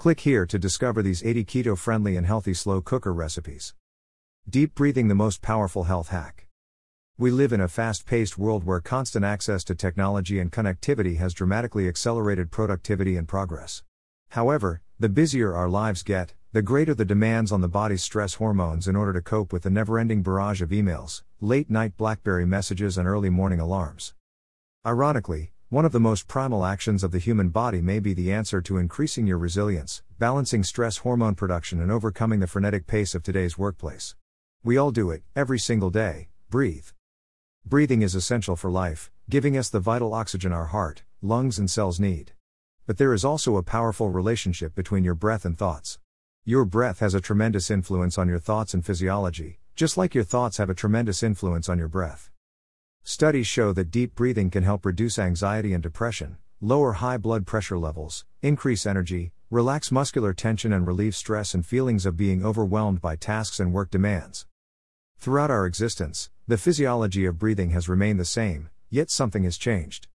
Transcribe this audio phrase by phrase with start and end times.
[0.00, 3.74] Click here to discover these 80 keto friendly and healthy slow cooker recipes.
[4.48, 6.46] Deep breathing, the most powerful health hack.
[7.18, 11.34] We live in a fast paced world where constant access to technology and connectivity has
[11.34, 13.82] dramatically accelerated productivity and progress.
[14.30, 18.88] However, the busier our lives get, the greater the demands on the body's stress hormones
[18.88, 22.96] in order to cope with the never ending barrage of emails, late night Blackberry messages,
[22.96, 24.14] and early morning alarms.
[24.86, 28.60] Ironically, one of the most primal actions of the human body may be the answer
[28.60, 33.56] to increasing your resilience, balancing stress hormone production, and overcoming the frenetic pace of today's
[33.56, 34.16] workplace.
[34.64, 36.86] We all do it, every single day breathe.
[37.64, 42.00] Breathing is essential for life, giving us the vital oxygen our heart, lungs, and cells
[42.00, 42.32] need.
[42.84, 46.00] But there is also a powerful relationship between your breath and thoughts.
[46.44, 50.56] Your breath has a tremendous influence on your thoughts and physiology, just like your thoughts
[50.56, 52.28] have a tremendous influence on your breath.
[53.02, 57.78] Studies show that deep breathing can help reduce anxiety and depression, lower high blood pressure
[57.78, 63.16] levels, increase energy, relax muscular tension, and relieve stress and feelings of being overwhelmed by
[63.16, 64.46] tasks and work demands.
[65.18, 70.06] Throughout our existence, the physiology of breathing has remained the same, yet something has changed.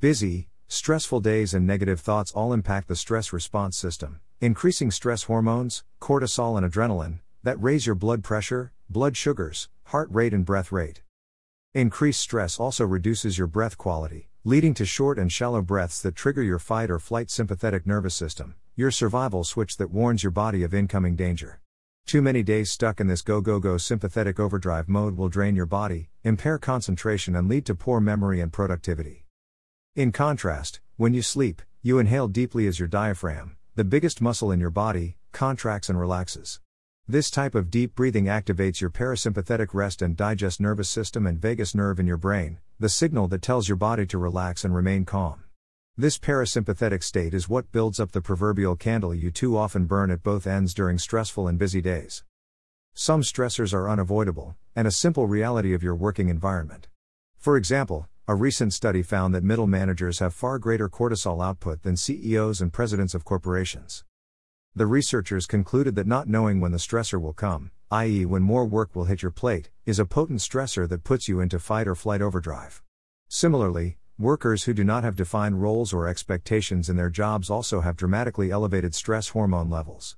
[0.00, 5.84] Busy, stressful days and negative thoughts all impact the stress response system, increasing stress hormones,
[6.00, 11.02] cortisol and adrenaline, that raise your blood pressure, blood sugars, heart rate, and breath rate.
[11.74, 16.42] Increased stress also reduces your breath quality, leading to short and shallow breaths that trigger
[16.42, 20.74] your fight or flight sympathetic nervous system, your survival switch that warns your body of
[20.74, 21.60] incoming danger.
[22.06, 25.64] Too many days stuck in this go go go sympathetic overdrive mode will drain your
[25.64, 29.26] body, impair concentration, and lead to poor memory and productivity.
[29.94, 34.58] In contrast, when you sleep, you inhale deeply as your diaphragm, the biggest muscle in
[34.58, 36.58] your body, contracts and relaxes.
[37.10, 41.74] This type of deep breathing activates your parasympathetic rest and digest nervous system and vagus
[41.74, 45.42] nerve in your brain, the signal that tells your body to relax and remain calm.
[45.96, 50.22] This parasympathetic state is what builds up the proverbial candle you too often burn at
[50.22, 52.22] both ends during stressful and busy days.
[52.94, 56.86] Some stressors are unavoidable, and a simple reality of your working environment.
[57.36, 61.96] For example, a recent study found that middle managers have far greater cortisol output than
[61.96, 64.04] CEOs and presidents of corporations.
[64.74, 68.94] The researchers concluded that not knowing when the stressor will come, i.e., when more work
[68.94, 72.22] will hit your plate, is a potent stressor that puts you into fight or flight
[72.22, 72.82] overdrive.
[73.28, 77.96] Similarly, Workers who do not have defined roles or expectations in their jobs also have
[77.96, 80.14] dramatically elevated stress hormone levels.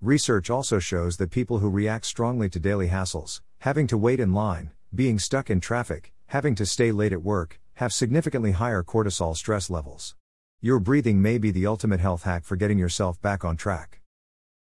[0.00, 4.32] Research also shows that people who react strongly to daily hassles, having to wait in
[4.32, 9.36] line, being stuck in traffic, having to stay late at work, have significantly higher cortisol
[9.36, 10.14] stress levels.
[10.64, 14.00] Your breathing may be the ultimate health hack for getting yourself back on track.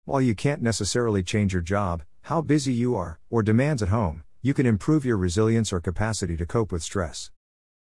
[0.04, 4.22] While you can't necessarily change your job, how busy you are, or demands at home,
[4.40, 7.32] you can improve your resilience or capacity to cope with stress.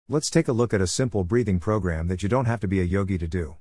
[0.07, 2.79] Let's take a look at a simple breathing program that you don't have to be
[2.79, 3.57] a yogi to do.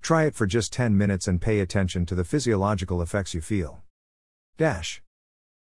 [0.00, 3.82] Try it for just 10 minutes and pay attention to the physiological effects you feel.
[4.56, 5.02] Dash.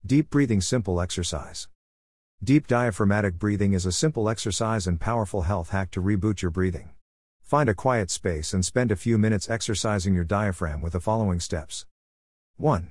[0.04, 1.66] Deep breathing simple exercise.
[2.44, 6.90] Deep diaphragmatic breathing is a simple exercise and powerful health hack to reboot your breathing.
[7.48, 11.41] Find a quiet space and spend a few minutes exercising your diaphragm with the following
[11.41, 11.86] steps.
[12.59, 12.91] 1.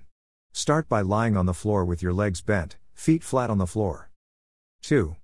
[0.52, 4.10] Start by lying on the floor with your legs bent, feet flat on the floor.
[4.82, 5.16] 2.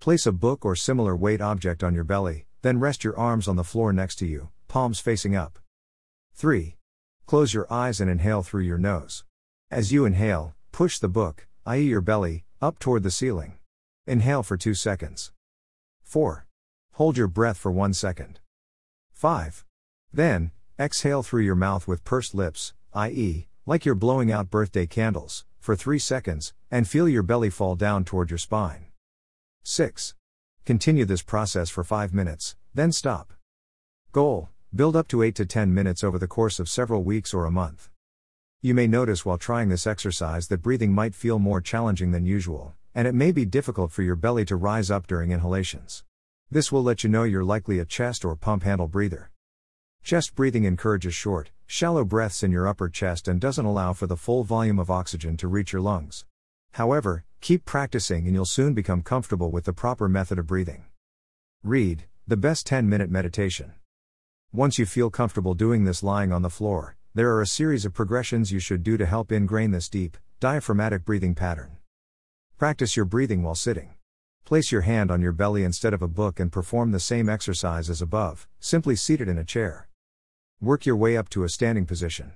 [0.00, 3.54] Place a book or similar weight object on your belly, then rest your arms on
[3.54, 5.60] the floor next to you, palms facing up.
[6.34, 6.76] 3.
[7.26, 9.22] Close your eyes and inhale through your nose.
[9.70, 13.56] As you inhale, push the book, i.e., your belly, up toward the ceiling.
[14.08, 15.30] Inhale for 2 seconds.
[16.02, 16.44] 4.
[16.94, 18.40] Hold your breath for 1 second.
[19.20, 19.66] 5.
[20.14, 25.44] Then, exhale through your mouth with pursed lips, i.e., like you're blowing out birthday candles,
[25.58, 28.86] for 3 seconds, and feel your belly fall down toward your spine.
[29.62, 30.14] 6.
[30.64, 33.34] Continue this process for 5 minutes, then stop.
[34.10, 37.44] Goal Build up to 8 to 10 minutes over the course of several weeks or
[37.44, 37.90] a month.
[38.62, 42.74] You may notice while trying this exercise that breathing might feel more challenging than usual,
[42.94, 46.04] and it may be difficult for your belly to rise up during inhalations.
[46.52, 49.30] This will let you know you're likely a chest or pump handle breather.
[50.02, 54.16] Chest breathing encourages short, shallow breaths in your upper chest and doesn't allow for the
[54.16, 56.24] full volume of oxygen to reach your lungs.
[56.72, 60.86] However, keep practicing and you'll soon become comfortable with the proper method of breathing.
[61.62, 63.74] Read The Best 10 Minute Meditation.
[64.52, 67.94] Once you feel comfortable doing this lying on the floor, there are a series of
[67.94, 71.76] progressions you should do to help ingrain this deep, diaphragmatic breathing pattern.
[72.58, 73.94] Practice your breathing while sitting.
[74.44, 77.88] Place your hand on your belly instead of a book and perform the same exercise
[77.88, 79.88] as above, simply seated in a chair.
[80.60, 82.32] Work your way up to a standing position.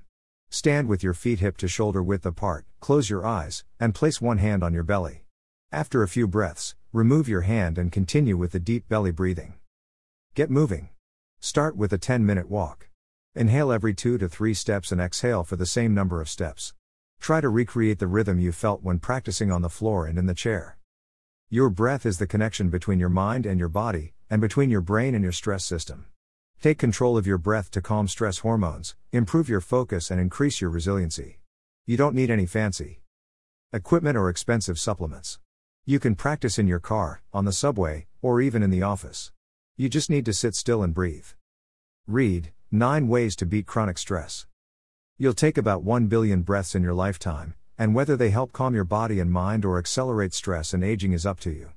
[0.48, 4.38] Stand with your feet hip to shoulder width apart, close your eyes, and place one
[4.38, 5.24] hand on your belly.
[5.72, 9.54] After a few breaths, remove your hand and continue with the deep belly breathing.
[10.34, 10.90] Get moving.
[11.40, 12.88] Start with a 10 minute walk.
[13.34, 16.72] Inhale every 2 to 3 steps and exhale for the same number of steps.
[17.20, 20.34] Try to recreate the rhythm you felt when practicing on the floor and in the
[20.34, 20.78] chair.
[21.50, 25.14] Your breath is the connection between your mind and your body, and between your brain
[25.14, 26.06] and your stress system.
[26.62, 30.70] Take control of your breath to calm stress hormones, improve your focus, and increase your
[30.70, 31.40] resiliency.
[31.86, 33.02] You don't need any fancy
[33.72, 35.38] equipment or expensive supplements.
[35.84, 39.30] You can practice in your car, on the subway, or even in the office.
[39.76, 41.26] You just need to sit still and breathe.
[42.06, 44.46] Read 9 Ways to Beat Chronic Stress.
[45.18, 48.84] You'll take about 1 billion breaths in your lifetime, and whether they help calm your
[48.84, 51.70] body and mind or accelerate stress and aging is up to you.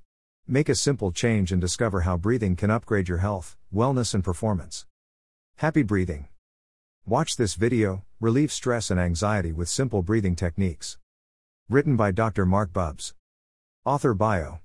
[0.48, 4.86] Make a simple change and discover how breathing can upgrade your health, wellness, and performance.
[5.58, 6.28] Happy breathing.
[7.06, 10.98] Watch this video, relieve stress and anxiety with simple breathing techniques.
[11.70, 12.46] Written by Dr.
[12.46, 13.14] Marc Bubbs.
[13.86, 14.60] Author Bio.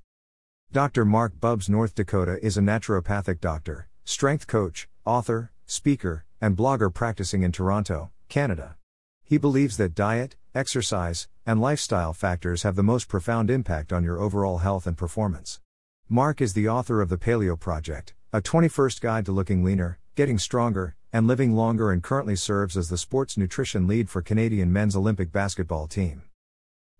[0.70, 1.05] Dr.
[1.05, 7.43] Marc Bubbs North Dakota is a naturopathic doctor, strength coach, author, speaker, and blogger practicing
[7.43, 8.76] in Toronto, Canada.
[9.24, 14.20] He believes that diet, exercise, and lifestyle factors have the most profound impact on your
[14.20, 15.60] overall health and performance.
[16.08, 20.38] Marc is the author of the Paleo Project, a 21st guide to looking leaner, getting
[20.38, 24.96] stronger, and living longer, and currently serves as the sports nutrition lead for Canadian men's
[24.96, 26.22] Olympic basketball team.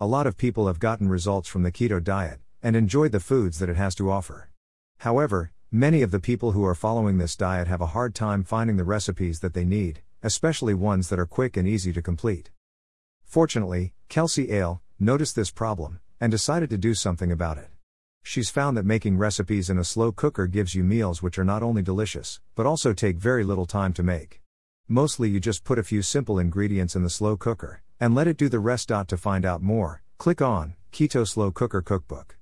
[0.00, 3.58] A lot of people have gotten results from the keto diet and enjoyed the foods
[3.58, 4.48] that it has to offer.
[4.98, 8.76] However, many of the people who are following this diet have a hard time finding
[8.76, 12.50] the recipes that they need, especially ones that are quick and easy to complete.
[13.24, 17.69] Fortunately, Kelsey Ale noticed this problem and decided to do something about it.
[18.22, 21.62] She's found that making recipes in a slow cooker gives you meals which are not
[21.62, 24.40] only delicious, but also take very little time to make.
[24.86, 28.36] Mostly you just put a few simple ingredients in the slow cooker, and let it
[28.36, 28.88] do the rest.
[28.88, 32.36] To find out more, click on Keto Slow Cooker Cookbook.